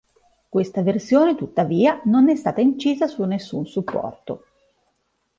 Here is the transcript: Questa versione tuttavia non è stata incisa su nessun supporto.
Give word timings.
Questa 0.49 0.81
versione 0.81 1.35
tuttavia 1.35 2.01
non 2.05 2.27
è 2.29 2.35
stata 2.35 2.59
incisa 2.59 3.05
su 3.05 3.21
nessun 3.25 3.67
supporto. 3.67 4.45